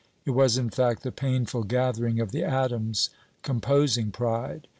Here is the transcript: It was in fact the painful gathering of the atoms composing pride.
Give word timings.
It 0.25 0.31
was 0.31 0.57
in 0.57 0.71
fact 0.71 1.03
the 1.03 1.11
painful 1.11 1.61
gathering 1.65 2.19
of 2.19 2.31
the 2.31 2.43
atoms 2.43 3.11
composing 3.43 4.09
pride. 4.09 4.67